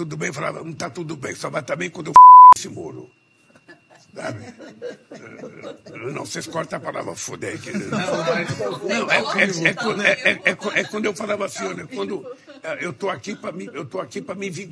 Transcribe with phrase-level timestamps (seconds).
[0.00, 2.68] tudo bem, falava, não está tudo bem, só vai estar bem quando eu f esse
[2.70, 3.10] muro.
[4.14, 4.44] Sabe?
[6.12, 7.60] Não, vocês cortam a palavra fuder.
[7.60, 7.70] Que...
[7.70, 8.36] Não, não,
[10.02, 12.26] é, é, é, é, quando eu falava assim, olha, quando
[12.80, 14.68] eu estou aqui para me, eu tô aqui me vingar.